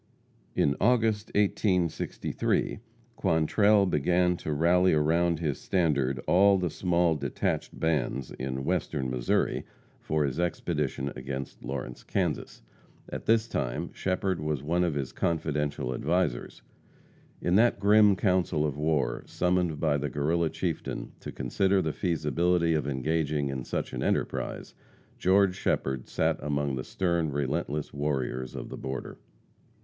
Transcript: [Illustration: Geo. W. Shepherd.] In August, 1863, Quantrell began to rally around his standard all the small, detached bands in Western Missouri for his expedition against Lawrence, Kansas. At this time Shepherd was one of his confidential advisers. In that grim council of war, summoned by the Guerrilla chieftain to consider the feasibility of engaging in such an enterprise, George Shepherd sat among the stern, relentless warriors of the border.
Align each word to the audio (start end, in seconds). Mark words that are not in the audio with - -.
[Illustration: 0.55 0.55
Geo. 0.55 0.77
W. 0.79 1.11
Shepherd.] 1.13 1.37
In 1.37 1.45
August, 1.45 2.01
1863, 2.73 2.79
Quantrell 3.17 3.85
began 3.85 4.35
to 4.37 4.51
rally 4.51 4.93
around 4.93 5.37
his 5.37 5.59
standard 5.61 6.17
all 6.25 6.57
the 6.57 6.71
small, 6.71 7.13
detached 7.13 7.79
bands 7.79 8.31
in 8.31 8.65
Western 8.65 9.11
Missouri 9.11 9.63
for 9.99 10.23
his 10.25 10.39
expedition 10.39 11.13
against 11.15 11.63
Lawrence, 11.63 12.01
Kansas. 12.01 12.63
At 13.09 13.27
this 13.27 13.47
time 13.47 13.91
Shepherd 13.93 14.39
was 14.41 14.63
one 14.63 14.83
of 14.83 14.95
his 14.95 15.11
confidential 15.11 15.93
advisers. 15.93 16.63
In 17.39 17.53
that 17.57 17.79
grim 17.79 18.15
council 18.15 18.65
of 18.65 18.77
war, 18.79 19.21
summoned 19.27 19.79
by 19.79 19.97
the 19.99 20.09
Guerrilla 20.09 20.49
chieftain 20.49 21.11
to 21.19 21.31
consider 21.31 21.79
the 21.79 21.93
feasibility 21.93 22.73
of 22.73 22.87
engaging 22.87 23.49
in 23.49 23.63
such 23.63 23.93
an 23.93 24.01
enterprise, 24.01 24.73
George 25.19 25.55
Shepherd 25.55 26.07
sat 26.07 26.39
among 26.41 26.75
the 26.75 26.83
stern, 26.83 27.29
relentless 27.29 27.93
warriors 27.93 28.55
of 28.55 28.69
the 28.69 28.77
border. 28.77 29.19